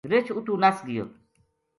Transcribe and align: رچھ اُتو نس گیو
رچھ 0.11 0.31
اُتو 0.37 0.53
نس 0.61 0.77
گیو 0.87 1.05